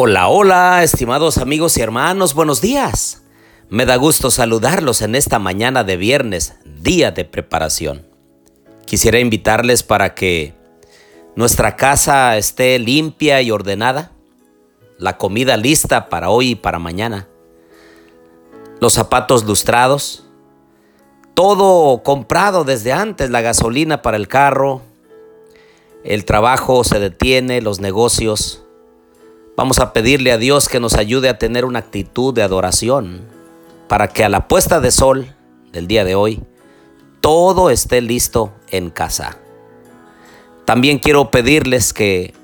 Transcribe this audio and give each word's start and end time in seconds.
Hola, 0.00 0.28
hola, 0.28 0.84
estimados 0.84 1.38
amigos 1.38 1.76
y 1.76 1.80
hermanos, 1.80 2.32
buenos 2.32 2.60
días. 2.60 3.24
Me 3.68 3.84
da 3.84 3.96
gusto 3.96 4.30
saludarlos 4.30 5.02
en 5.02 5.16
esta 5.16 5.40
mañana 5.40 5.82
de 5.82 5.96
viernes, 5.96 6.54
día 6.64 7.10
de 7.10 7.24
preparación. 7.24 8.06
Quisiera 8.86 9.18
invitarles 9.18 9.82
para 9.82 10.14
que 10.14 10.54
nuestra 11.34 11.74
casa 11.74 12.36
esté 12.36 12.78
limpia 12.78 13.42
y 13.42 13.50
ordenada, 13.50 14.12
la 14.98 15.18
comida 15.18 15.56
lista 15.56 16.08
para 16.08 16.30
hoy 16.30 16.50
y 16.50 16.54
para 16.54 16.78
mañana, 16.78 17.26
los 18.80 18.92
zapatos 18.92 19.42
lustrados, 19.46 20.26
todo 21.34 22.04
comprado 22.04 22.62
desde 22.62 22.92
antes, 22.92 23.30
la 23.30 23.40
gasolina 23.40 24.00
para 24.00 24.16
el 24.16 24.28
carro, 24.28 24.80
el 26.04 26.24
trabajo 26.24 26.84
se 26.84 27.00
detiene, 27.00 27.60
los 27.60 27.80
negocios, 27.80 28.62
Vamos 29.58 29.80
a 29.80 29.92
pedirle 29.92 30.30
a 30.30 30.38
Dios 30.38 30.68
que 30.68 30.78
nos 30.78 30.94
ayude 30.94 31.28
a 31.28 31.36
tener 31.36 31.64
una 31.64 31.80
actitud 31.80 32.32
de 32.32 32.44
adoración 32.44 33.22
para 33.88 34.06
que 34.06 34.22
a 34.22 34.28
la 34.28 34.46
puesta 34.46 34.78
de 34.78 34.92
sol 34.92 35.34
del 35.72 35.88
día 35.88 36.04
de 36.04 36.14
hoy 36.14 36.44
todo 37.20 37.68
esté 37.68 38.00
listo 38.00 38.52
en 38.68 38.90
casa. 38.90 39.36
También 40.64 41.00
quiero 41.00 41.32
pedirles 41.32 41.92
que 41.92 42.34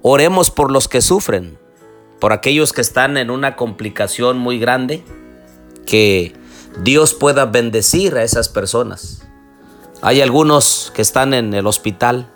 oremos 0.00 0.50
por 0.50 0.72
los 0.72 0.88
que 0.88 1.02
sufren, 1.02 1.58
por 2.20 2.32
aquellos 2.32 2.72
que 2.72 2.80
están 2.80 3.18
en 3.18 3.30
una 3.30 3.54
complicación 3.54 4.38
muy 4.38 4.58
grande, 4.58 5.04
que 5.84 6.34
Dios 6.82 7.12
pueda 7.12 7.44
bendecir 7.44 8.16
a 8.16 8.22
esas 8.22 8.48
personas. 8.48 9.28
Hay 10.00 10.22
algunos 10.22 10.90
que 10.94 11.02
están 11.02 11.34
en 11.34 11.52
el 11.52 11.66
hospital, 11.66 12.30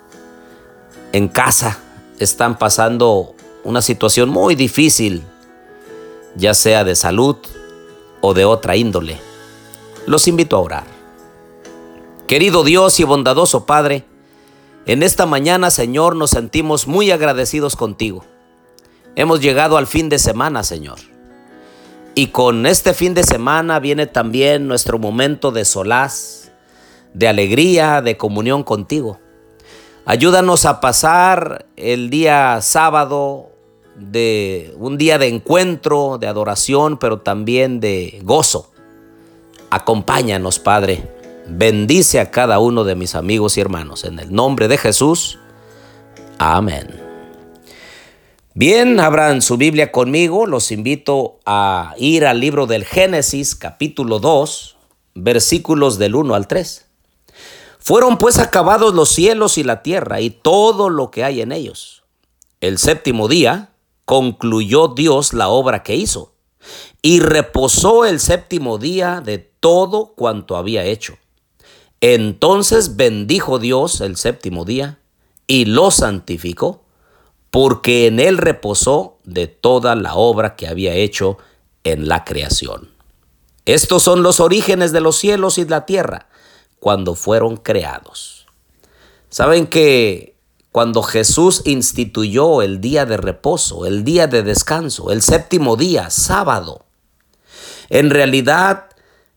en 1.11 1.27
casa, 1.27 1.79
están 2.19 2.59
pasando 2.59 3.33
una 3.63 3.81
situación 3.81 4.29
muy 4.29 4.55
difícil, 4.55 5.23
ya 6.35 6.53
sea 6.53 6.83
de 6.83 6.95
salud 6.95 7.37
o 8.21 8.33
de 8.33 8.45
otra 8.45 8.75
índole. 8.75 9.19
Los 10.05 10.27
invito 10.27 10.55
a 10.55 10.61
orar. 10.61 10.83
Querido 12.27 12.63
Dios 12.63 12.99
y 12.99 13.03
bondadoso 13.03 13.65
Padre, 13.65 14.05
en 14.85 15.03
esta 15.03 15.25
mañana, 15.25 15.69
Señor, 15.69 16.15
nos 16.15 16.31
sentimos 16.31 16.87
muy 16.87 17.11
agradecidos 17.11 17.75
contigo. 17.75 18.25
Hemos 19.15 19.41
llegado 19.41 19.77
al 19.77 19.85
fin 19.85 20.09
de 20.09 20.17
semana, 20.17 20.63
Señor. 20.63 20.99
Y 22.15 22.27
con 22.27 22.65
este 22.65 22.93
fin 22.93 23.13
de 23.13 23.23
semana 23.23 23.79
viene 23.79 24.07
también 24.07 24.67
nuestro 24.67 24.97
momento 24.97 25.51
de 25.51 25.65
solaz, 25.65 26.51
de 27.13 27.27
alegría, 27.27 28.01
de 28.01 28.17
comunión 28.17 28.63
contigo. 28.63 29.19
Ayúdanos 30.05 30.65
a 30.65 30.81
pasar 30.81 31.67
el 31.75 32.09
día 32.09 32.59
sábado 32.61 33.50
de 34.01 34.73
un 34.77 34.97
día 34.97 35.17
de 35.17 35.27
encuentro, 35.27 36.17
de 36.19 36.27
adoración, 36.27 36.97
pero 36.97 37.19
también 37.19 37.79
de 37.79 38.19
gozo. 38.23 38.71
Acompáñanos, 39.69 40.59
Padre. 40.59 41.07
Bendice 41.47 42.19
a 42.19 42.31
cada 42.31 42.59
uno 42.59 42.83
de 42.83 42.95
mis 42.95 43.15
amigos 43.15 43.57
y 43.57 43.61
hermanos. 43.61 44.03
En 44.03 44.19
el 44.19 44.33
nombre 44.33 44.67
de 44.67 44.77
Jesús. 44.77 45.37
Amén. 46.39 46.99
Bien, 48.53 48.99
abran 48.99 49.41
su 49.41 49.57
Biblia 49.57 49.91
conmigo. 49.91 50.45
Los 50.45 50.71
invito 50.71 51.39
a 51.45 51.93
ir 51.97 52.25
al 52.25 52.39
libro 52.39 52.67
del 52.67 52.83
Génesis, 52.83 53.55
capítulo 53.55 54.19
2, 54.19 54.75
versículos 55.15 55.99
del 55.99 56.15
1 56.15 56.35
al 56.35 56.47
3. 56.47 56.85
Fueron 57.79 58.17
pues 58.17 58.39
acabados 58.39 58.93
los 58.93 59.09
cielos 59.09 59.57
y 59.57 59.63
la 59.63 59.81
tierra 59.81 60.21
y 60.21 60.29
todo 60.29 60.89
lo 60.89 61.11
que 61.11 61.23
hay 61.23 61.41
en 61.41 61.51
ellos. 61.51 62.03
El 62.59 62.77
séptimo 62.77 63.27
día 63.27 63.70
concluyó 64.11 64.89
Dios 64.89 65.31
la 65.31 65.47
obra 65.47 65.83
que 65.83 65.95
hizo 65.95 66.33
y 67.01 67.21
reposó 67.21 68.03
el 68.03 68.19
séptimo 68.19 68.77
día 68.77 69.21
de 69.21 69.37
todo 69.37 70.07
cuanto 70.17 70.57
había 70.57 70.83
hecho. 70.83 71.17
Entonces 72.01 72.97
bendijo 72.97 73.57
Dios 73.57 74.01
el 74.01 74.17
séptimo 74.17 74.65
día 74.65 74.99
y 75.47 75.63
lo 75.63 75.91
santificó, 75.91 76.83
porque 77.51 78.07
en 78.07 78.19
él 78.19 78.37
reposó 78.37 79.17
de 79.23 79.47
toda 79.47 79.95
la 79.95 80.15
obra 80.15 80.57
que 80.57 80.67
había 80.67 80.93
hecho 80.93 81.37
en 81.85 82.09
la 82.09 82.25
creación. 82.25 82.91
Estos 83.63 84.03
son 84.03 84.23
los 84.23 84.41
orígenes 84.41 84.91
de 84.91 84.99
los 84.99 85.15
cielos 85.15 85.57
y 85.57 85.63
la 85.63 85.85
tierra 85.85 86.27
cuando 86.81 87.15
fueron 87.15 87.55
creados. 87.55 88.45
Saben 89.29 89.67
que 89.67 90.30
cuando 90.71 91.03
Jesús 91.03 91.61
instituyó 91.65 92.61
el 92.61 92.79
día 92.79 93.05
de 93.05 93.17
reposo, 93.17 93.85
el 93.85 94.03
día 94.03 94.27
de 94.27 94.41
descanso, 94.41 95.11
el 95.11 95.21
séptimo 95.21 95.75
día, 95.75 96.09
sábado. 96.09 96.85
En 97.89 98.09
realidad 98.09 98.85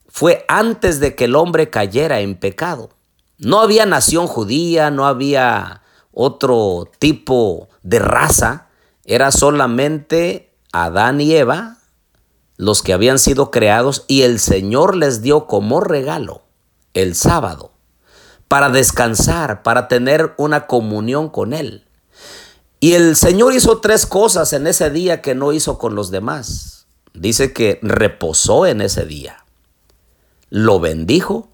fue 0.09 0.45
antes 0.47 1.01
de 1.01 1.17
que 1.17 1.25
el 1.25 1.35
hombre 1.35 1.71
cayera 1.71 2.21
en 2.21 2.37
pecado. 2.37 2.91
No 3.39 3.61
había 3.61 3.85
nación 3.85 4.29
judía, 4.29 4.93
no 4.93 5.07
había 5.07 5.83
otro 6.13 6.89
tipo 7.01 7.69
de 7.83 7.99
raza, 7.99 8.69
era 9.05 9.33
solamente 9.33 10.53
Adán 10.73 11.21
y 11.21 11.35
Eva 11.35 11.79
los 12.57 12.83
que 12.83 12.93
habían 12.93 13.19
sido 13.19 13.51
creados 13.51 14.05
y 14.07 14.23
el 14.23 14.39
Señor 14.39 14.95
les 14.95 15.23
dio 15.23 15.49
como 15.49 15.81
regalo 15.81 16.43
el 16.95 17.17
sábado 17.17 17.74
para 18.55 18.71
descansar, 18.71 19.65
para 19.65 19.89
tener 19.89 20.33
una 20.37 20.69
comunión 20.69 21.29
con 21.29 21.55
Él. 21.55 21.89
Y 22.79 22.93
el 22.93 23.17
Señor 23.17 23.53
hizo 23.53 23.81
tres 23.81 24.07
cosas 24.07 24.53
en 24.53 24.69
ese 24.69 24.91
día 24.91 25.23
que 25.23 25.35
no 25.35 25.53
hizo 25.53 25.77
con 25.77 25.97
los 25.97 26.13
demás. 26.13 26.87
Dice 27.15 27.53
que 27.53 27.81
reposó 27.83 28.65
en 28.67 28.81
ese 28.81 29.07
día, 29.07 29.45
lo 30.51 30.79
bendijo 30.79 31.49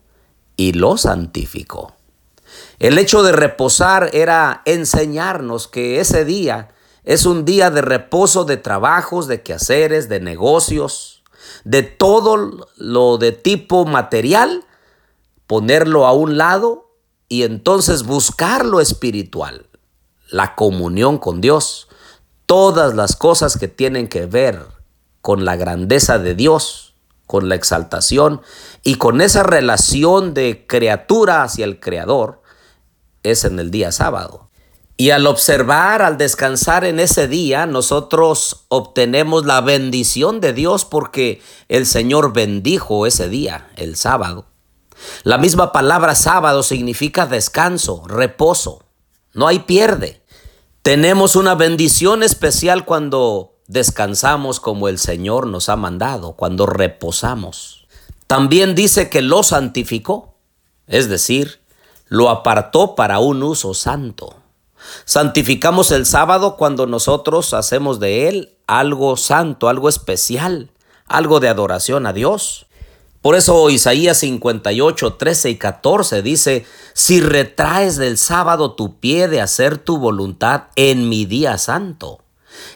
y 0.59 0.75
lo 0.75 0.99
santificó. 0.99 1.95
El 2.79 2.99
hecho 2.99 3.23
de 3.23 3.33
reposar 3.33 4.11
era 4.13 4.61
enseñarnos 4.67 5.69
que 5.69 6.01
ese 6.01 6.27
día 6.27 6.69
es 7.05 7.25
un 7.25 7.47
día 7.47 7.71
de 7.71 7.81
reposo 7.81 8.45
de 8.45 8.59
trabajos, 8.59 9.27
de 9.27 9.43
quehaceres, 9.43 10.11
de 10.11 10.21
negocios, 10.21 11.23
de 11.65 11.83
todo 11.83 12.69
lo 12.77 13.17
de 13.17 13.33
tipo 13.33 13.87
material 13.87 14.67
ponerlo 15.47 16.07
a 16.07 16.13
un 16.13 16.37
lado 16.37 16.90
y 17.31 17.45
entonces 17.45 18.03
buscar 18.03 18.67
lo 18.67 18.81
espiritual, 18.81 19.67
la 20.31 20.57
comunión 20.57 21.17
con 21.17 21.41
Dios, 21.41 21.89
todas 22.45 22.97
las 22.97 23.15
cosas 23.15 23.57
que 23.57 23.69
tienen 23.69 24.09
que 24.09 24.27
ver 24.27 24.67
con 25.21 25.45
la 25.45 25.55
grandeza 25.55 26.19
de 26.19 26.35
Dios, 26.35 26.95
con 27.27 27.49
la 27.49 27.55
exaltación 27.55 28.43
y 28.83 28.97
con 28.97 29.21
esa 29.21 29.45
relación 29.45 30.35
de 30.35 30.67
criatura 30.67 31.45
hacia 31.45 31.65
el 31.65 31.79
Creador, 31.79 32.43
es 33.23 33.45
en 33.45 33.61
el 33.61 33.71
día 33.71 33.93
sábado. 33.93 34.51
Y 34.97 35.11
al 35.11 35.29
observar, 35.29 36.03
al 36.03 36.19
descansar 36.19 36.85
en 36.85 36.99
ese 36.99 37.29
día, 37.29 37.65
nosotros 37.67 38.65
obtenemos 38.67 39.47
la 39.47 39.61
bendición 39.61 40.41
de 40.41 40.53
Dios 40.53 40.85
porque 40.85 41.41
el 41.69 41.87
Señor 41.87 42.33
bendijo 42.33 43.07
ese 43.07 43.29
día, 43.29 43.71
el 43.77 43.95
sábado. 43.95 44.50
La 45.23 45.39
misma 45.39 45.73
palabra 45.73 46.15
sábado 46.15 46.63
significa 46.63 47.27
descanso, 47.27 48.03
reposo. 48.07 48.85
No 49.33 49.47
hay 49.47 49.61
pierde. 49.61 50.23
Tenemos 50.83 51.37
una 51.37 51.55
bendición 51.55 52.23
especial 52.23 52.85
cuando 52.85 53.59
descansamos 53.67 54.59
como 54.61 54.89
el 54.89 54.99
Señor 54.99 55.47
nos 55.47 55.69
ha 55.69 55.77
mandado, 55.77 56.33
cuando 56.33 56.67
reposamos. 56.67 57.87
También 58.27 58.75
dice 58.75 59.11
que 59.11 59.23
lo 59.23 59.43
santificó, 59.43 60.37
es 60.87 61.09
decir, 61.09 61.61
lo 62.09 62.31
apartó 62.31 62.95
para 62.95 63.21
un 63.21 63.43
uso 63.43 63.75
santo. 63.75 64.35
Santificamos 65.05 65.91
el 65.91 66.07
sábado 66.07 66.57
cuando 66.57 66.87
nosotros 66.87 67.55
hacemos 67.55 68.01
de 68.01 68.29
él 68.29 68.57
algo 68.67 69.17
santo, 69.17 69.69
algo 69.69 69.89
especial, 69.89 70.71
algo 71.07 71.41
de 71.41 71.49
adoración 71.49 72.07
a 72.07 72.13
Dios. 72.13 72.67
Por 73.23 73.35
eso 73.35 73.69
Isaías 73.69 74.17
58, 74.19 75.15
13 75.15 75.51
y 75.51 75.57
14 75.57 76.23
dice, 76.23 76.65
si 76.95 77.21
retraes 77.21 77.97
del 77.97 78.17
sábado 78.17 78.73
tu 78.73 78.99
pie 78.99 79.29
de 79.29 79.43
hacer 79.43 79.77
tu 79.77 79.99
voluntad 79.99 80.69
en 80.75 81.11
mi 81.11 81.27
día 81.27 81.59
santo, 81.59 82.21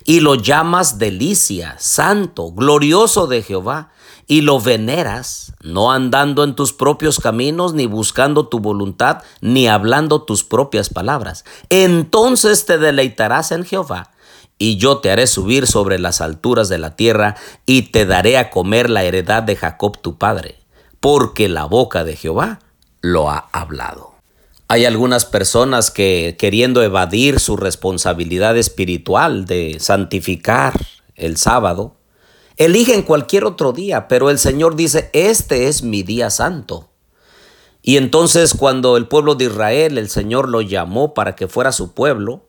y 0.04 0.20
lo 0.20 0.34
llamas 0.34 0.98
delicia, 0.98 1.76
santo, 1.78 2.52
glorioso 2.52 3.26
de 3.26 3.42
Jehová, 3.42 3.90
y 4.26 4.42
lo 4.42 4.60
veneras, 4.60 5.54
no 5.62 5.92
andando 5.92 6.44
en 6.44 6.54
tus 6.54 6.74
propios 6.74 7.20
caminos, 7.20 7.72
ni 7.72 7.86
buscando 7.86 8.46
tu 8.46 8.60
voluntad, 8.60 9.22
ni 9.40 9.66
hablando 9.66 10.22
tus 10.22 10.44
propias 10.44 10.90
palabras, 10.90 11.46
entonces 11.70 12.66
te 12.66 12.76
deleitarás 12.76 13.50
en 13.50 13.64
Jehová 13.64 14.10
y 14.58 14.76
yo 14.76 14.98
te 14.98 15.10
haré 15.10 15.26
subir 15.26 15.66
sobre 15.66 15.98
las 15.98 16.20
alturas 16.20 16.68
de 16.68 16.78
la 16.78 16.96
tierra, 16.96 17.36
y 17.66 17.82
te 17.90 18.06
daré 18.06 18.38
a 18.38 18.50
comer 18.50 18.90
la 18.90 19.04
heredad 19.04 19.42
de 19.42 19.56
Jacob 19.56 20.00
tu 20.00 20.18
padre, 20.18 20.56
porque 21.00 21.48
la 21.48 21.64
boca 21.64 22.04
de 22.04 22.16
Jehová 22.16 22.60
lo 23.00 23.30
ha 23.30 23.48
hablado. 23.52 24.14
Hay 24.68 24.86
algunas 24.86 25.26
personas 25.26 25.90
que 25.90 26.36
queriendo 26.38 26.82
evadir 26.82 27.38
su 27.38 27.56
responsabilidad 27.56 28.56
espiritual 28.56 29.44
de 29.44 29.76
santificar 29.78 30.80
el 31.16 31.36
sábado, 31.36 31.96
eligen 32.56 33.02
cualquier 33.02 33.44
otro 33.44 33.72
día, 33.72 34.08
pero 34.08 34.30
el 34.30 34.38
Señor 34.38 34.76
dice, 34.76 35.10
este 35.12 35.68
es 35.68 35.82
mi 35.82 36.02
día 36.02 36.30
santo. 36.30 36.90
Y 37.82 37.98
entonces 37.98 38.54
cuando 38.54 38.96
el 38.96 39.06
pueblo 39.06 39.34
de 39.34 39.44
Israel, 39.44 39.98
el 39.98 40.08
Señor 40.08 40.48
lo 40.48 40.62
llamó 40.62 41.12
para 41.12 41.36
que 41.36 41.48
fuera 41.48 41.70
su 41.70 41.92
pueblo, 41.92 42.48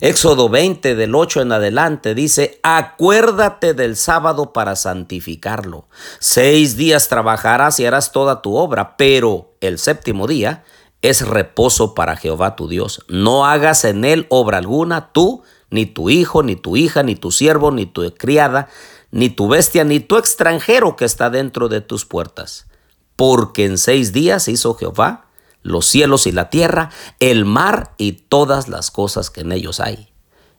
Éxodo 0.00 0.48
20 0.48 0.94
del 0.94 1.14
8 1.14 1.42
en 1.42 1.52
adelante 1.52 2.14
dice, 2.14 2.58
acuérdate 2.62 3.74
del 3.74 3.96
sábado 3.96 4.52
para 4.52 4.76
santificarlo. 4.76 5.88
Seis 6.18 6.76
días 6.76 7.08
trabajarás 7.08 7.80
y 7.80 7.86
harás 7.86 8.12
toda 8.12 8.42
tu 8.42 8.56
obra, 8.56 8.96
pero 8.96 9.54
el 9.60 9.78
séptimo 9.78 10.26
día 10.26 10.64
es 11.02 11.26
reposo 11.26 11.94
para 11.94 12.16
Jehová 12.16 12.56
tu 12.56 12.68
Dios. 12.68 13.04
No 13.08 13.46
hagas 13.46 13.84
en 13.84 14.04
él 14.04 14.26
obra 14.30 14.58
alguna, 14.58 15.12
tú, 15.12 15.42
ni 15.70 15.86
tu 15.86 16.10
hijo, 16.10 16.42
ni 16.42 16.56
tu 16.56 16.76
hija, 16.76 17.02
ni 17.02 17.14
tu 17.14 17.30
siervo, 17.30 17.70
ni 17.70 17.86
tu 17.86 18.10
criada, 18.14 18.68
ni 19.10 19.28
tu 19.28 19.48
bestia, 19.48 19.84
ni 19.84 20.00
tu 20.00 20.16
extranjero 20.16 20.96
que 20.96 21.04
está 21.04 21.30
dentro 21.30 21.68
de 21.68 21.80
tus 21.80 22.04
puertas. 22.04 22.66
Porque 23.16 23.64
en 23.64 23.78
seis 23.78 24.12
días 24.12 24.48
hizo 24.48 24.74
Jehová 24.74 25.26
los 25.62 25.86
cielos 25.86 26.26
y 26.26 26.32
la 26.32 26.50
tierra, 26.50 26.90
el 27.18 27.44
mar 27.44 27.94
y 27.98 28.12
todas 28.12 28.68
las 28.68 28.90
cosas 28.90 29.30
que 29.30 29.42
en 29.42 29.52
ellos 29.52 29.80
hay. 29.80 30.12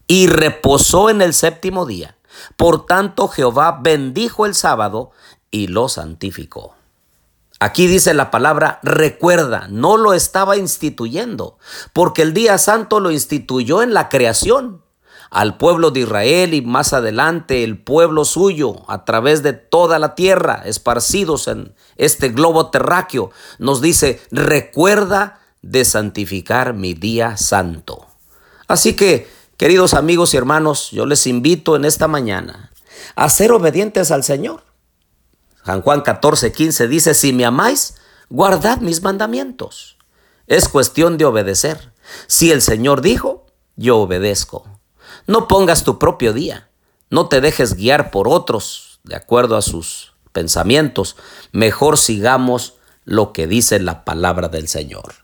Y 0.07 0.27
reposó 0.27 1.09
en 1.09 1.21
el 1.21 1.33
séptimo 1.33 1.85
día. 1.85 2.17
Por 2.57 2.85
tanto 2.85 3.27
Jehová 3.27 3.79
bendijo 3.81 4.45
el 4.45 4.55
sábado 4.55 5.11
y 5.49 5.67
lo 5.67 5.89
santificó. 5.89 6.75
Aquí 7.59 7.85
dice 7.85 8.13
la 8.15 8.31
palabra 8.31 8.79
recuerda, 8.81 9.67
no 9.69 9.97
lo 9.97 10.13
estaba 10.13 10.57
instituyendo, 10.57 11.59
porque 11.93 12.23
el 12.23 12.33
día 12.33 12.57
santo 12.57 12.99
lo 12.99 13.11
instituyó 13.11 13.83
en 13.83 13.93
la 13.93 14.09
creación 14.09 14.81
al 15.31 15.57
pueblo 15.57 15.91
de 15.91 16.01
Israel 16.01 16.53
y 16.53 16.61
más 16.61 16.91
adelante 16.91 17.63
el 17.63 17.81
pueblo 17.81 18.25
suyo 18.25 18.83
a 18.87 19.05
través 19.05 19.41
de 19.41 19.53
toda 19.53 19.97
la 19.97 20.13
tierra, 20.13 20.61
esparcidos 20.65 21.47
en 21.47 21.73
este 21.95 22.29
globo 22.29 22.69
terráqueo, 22.69 23.31
nos 23.57 23.81
dice, 23.81 24.21
recuerda 24.29 25.39
de 25.61 25.85
santificar 25.85 26.73
mi 26.73 26.93
día 26.93 27.37
santo. 27.37 28.05
Así 28.67 28.93
que, 28.93 29.29
queridos 29.55 29.93
amigos 29.93 30.33
y 30.33 30.37
hermanos, 30.37 30.91
yo 30.91 31.05
les 31.05 31.25
invito 31.25 31.77
en 31.77 31.85
esta 31.85 32.09
mañana 32.09 32.71
a 33.15 33.29
ser 33.29 33.53
obedientes 33.53 34.11
al 34.11 34.25
Señor. 34.25 34.63
San 35.65 35.81
Juan 35.81 36.01
14, 36.01 36.51
15 36.51 36.87
dice, 36.89 37.13
si 37.13 37.31
me 37.31 37.45
amáis, 37.45 37.95
guardad 38.29 38.79
mis 38.79 39.01
mandamientos. 39.01 39.97
Es 40.47 40.67
cuestión 40.67 41.17
de 41.17 41.23
obedecer. 41.23 41.93
Si 42.27 42.51
el 42.51 42.61
Señor 42.61 43.01
dijo, 43.01 43.45
yo 43.77 43.99
obedezco. 43.99 44.80
No 45.27 45.47
pongas 45.47 45.83
tu 45.83 45.99
propio 45.99 46.33
día. 46.33 46.69
No 47.09 47.27
te 47.27 47.41
dejes 47.41 47.75
guiar 47.75 48.11
por 48.11 48.27
otros 48.27 48.99
de 49.03 49.15
acuerdo 49.15 49.57
a 49.57 49.61
sus 49.61 50.13
pensamientos. 50.31 51.17
Mejor 51.51 51.97
sigamos 51.97 52.75
lo 53.03 53.33
que 53.33 53.47
dice 53.47 53.79
la 53.79 54.05
palabra 54.05 54.47
del 54.47 54.67
Señor. 54.67 55.15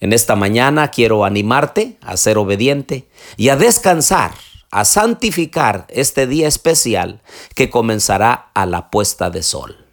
En 0.00 0.12
esta 0.12 0.34
mañana 0.34 0.88
quiero 0.88 1.24
animarte 1.24 1.96
a 2.02 2.16
ser 2.16 2.38
obediente 2.38 3.08
y 3.36 3.50
a 3.50 3.56
descansar, 3.56 4.32
a 4.72 4.84
santificar 4.84 5.86
este 5.90 6.26
día 6.26 6.48
especial 6.48 7.22
que 7.54 7.70
comenzará 7.70 8.50
a 8.54 8.66
la 8.66 8.90
puesta 8.90 9.30
de 9.30 9.42
sol. 9.44 9.86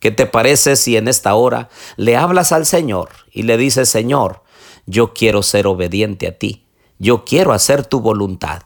¿Qué 0.00 0.10
te 0.10 0.26
parece 0.26 0.76
si 0.76 0.96
en 0.96 1.08
esta 1.08 1.34
hora 1.34 1.68
le 1.96 2.16
hablas 2.16 2.52
al 2.52 2.66
Señor 2.66 3.10
y 3.30 3.44
le 3.44 3.56
dices, 3.56 3.88
Señor, 3.88 4.42
yo 4.86 5.14
quiero 5.14 5.42
ser 5.42 5.66
obediente 5.66 6.26
a 6.26 6.36
ti, 6.36 6.66
yo 6.98 7.24
quiero 7.24 7.52
hacer 7.52 7.86
tu 7.86 8.00
voluntad? 8.00 8.64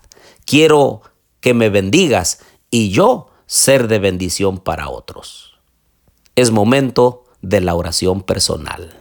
Quiero 0.48 1.02
que 1.40 1.52
me 1.52 1.68
bendigas 1.68 2.40
y 2.70 2.88
yo 2.88 3.28
ser 3.46 3.86
de 3.86 3.98
bendición 3.98 4.58
para 4.58 4.88
otros. 4.88 5.58
Es 6.36 6.50
momento 6.50 7.24
de 7.42 7.60
la 7.60 7.74
oración 7.74 8.22
personal. 8.22 8.96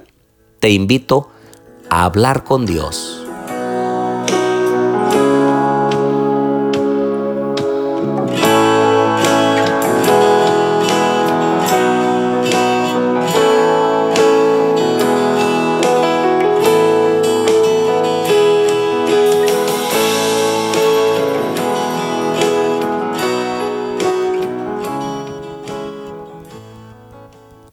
Te 0.60 0.70
invito 0.72 1.30
a 1.90 2.04
hablar 2.04 2.44
con 2.44 2.66
Dios 2.66 3.27